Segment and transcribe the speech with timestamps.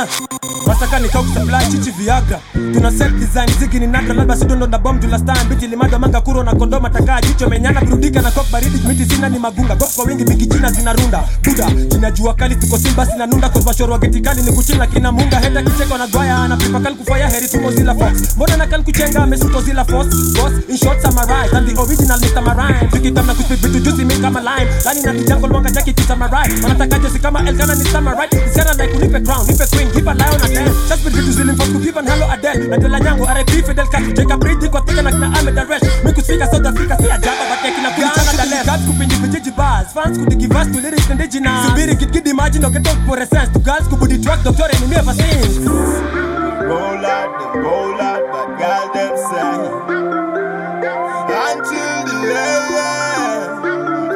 [0.00, 0.39] Uh.
[1.00, 2.40] Nikau kusupply chichi viagra.
[2.52, 6.20] Tuna set design ziki ni nata labda sidondo na bomb tula stand biti limado manga
[6.20, 9.74] kuro na kondoma takaa jicho menyana burudika na kok baridi miti sina ni magunga.
[9.76, 13.48] Gop kwa wingi bigi jina zinarunda buda jina jua kali tuko simba sina nunda.
[13.48, 15.38] Kwa mashoro wa kali ni kuchina kina munga.
[15.40, 18.36] Heta kicheko na gwaya ana pipa kali kufaya heri tumo zila fox.
[18.36, 20.06] Mbona na kali kuchenga mesuto zila fox?
[20.34, 22.42] Boss in short samurai and the original Mr.
[22.42, 24.70] Marine tukitam na kuspeak vitu juicy mi kama lime.
[24.84, 29.20] Lani na kijango lwanga jaki kisamurai wanataka jesi kama Elkana ni samurai isiana like unipe
[29.20, 32.66] crown nipe queen give a lion a dance just be vitu give and hello Adele.
[32.68, 36.12] Na dela nyango RIP Fidel Castro Jacob Brady kwa tika na kina Ahmed Daresh mi
[36.12, 38.66] kusfika South Africa si ajaba but kina kuichana na left.
[38.66, 39.92] Guys kupindi vijiji bars.
[39.94, 43.52] Fans kudigi verse to lyrics and digital subiri kid kid imagine okay for sense.
[43.52, 45.58] To girls kubudi track doctor and me ever since
[46.70, 49.54] Roll out, them roll out, but girl them say
[51.50, 52.66] until the end,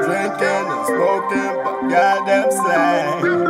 [0.05, 3.44] drinking and smoking, but girl them say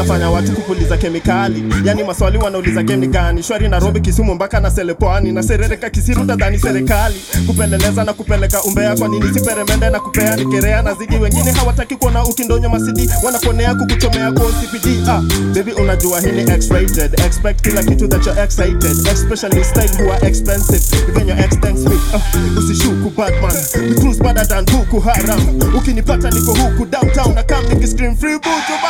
[0.00, 1.64] inafanya watu kupuliza kemikali.
[1.84, 3.42] Yani maswali wanauliza game ni gani?
[3.42, 5.32] Shwari nairobi kisumu mpaka na selepwani.
[5.32, 7.14] Na serereka kisiru tadhani serikali.
[7.46, 11.96] Kupeleleza na kupeleka umbea kwa nini siperemende na kupea ni kerea na zigi wengine hawataki
[11.96, 13.10] kuona ukindonyo masidi.
[13.24, 15.22] Wanaponea kukuchomea kwa cpd ah,
[15.54, 17.20] baby unajua hii ni x-rated.
[17.26, 19.06] Expect kila kitu that you're excited.
[19.12, 20.82] Especially style who are expensive.
[21.08, 21.96] Even your ex thanks me.
[22.14, 22.20] Ah,
[22.58, 23.52] usishuku Batman,
[23.88, 25.40] we cruise better than Boko Haram.
[25.78, 28.80] Ukinipata niko huku downtown na kam nikiscream free bantan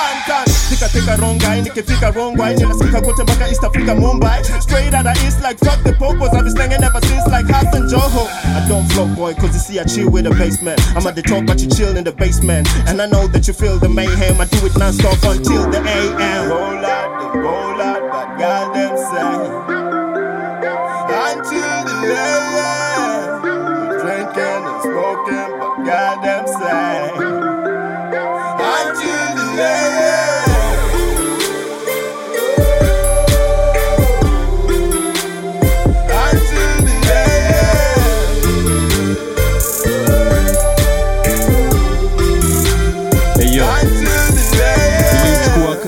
[1.10, 4.44] nikatika rongai nikifika rongwai ninasikika kote mpaka east africa mumbai.
[4.44, 7.88] Straight out of east like fuck the popos i've been slanging ever since like Hassan
[7.88, 8.26] Joho.
[8.44, 10.80] I don't flow boy cause you see i chill with a basement.
[10.96, 12.68] I'm at the top but you chill in the basement.
[12.86, 14.40] And i know that you feel the mayhem.
[14.40, 19.70] I do it non-stop until the am Roll out, them roll out, girl them say.
[21.10, 22.79] Until the end.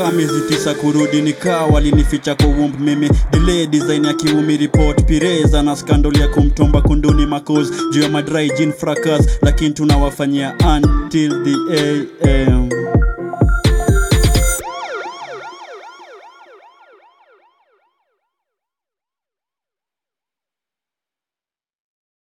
[0.02, 3.10] Ilichukua kaa miezi tisa kurudi nikaa walinificha kwa womb mimi.
[3.30, 5.04] Delay design ya kiumi report.
[5.04, 11.44] Pireza na skandal ya kumtomba kunduni makos juu ya madry jin fracas lakini tunawafanyia until
[11.44, 12.61] the am